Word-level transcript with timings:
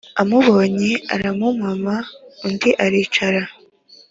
amubonye 0.21 0.91
aramumama, 1.15 1.95
undi 2.45 2.69
aricara. 2.85 3.43